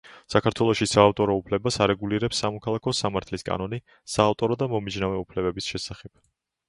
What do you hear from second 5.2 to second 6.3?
უფლებების შესახებ“.